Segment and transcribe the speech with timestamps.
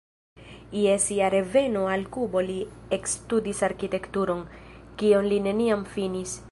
[0.83, 2.57] Je sia reveno al Kubo li
[2.99, 4.43] ekstudis arkitekturon,
[5.03, 6.35] kion li neniam finis.